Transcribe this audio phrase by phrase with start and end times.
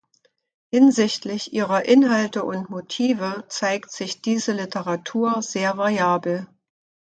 [0.71, 6.47] Hinsichtlich ihrer Inhalte und Motive zeigt sich diese Literatur sehr variabel.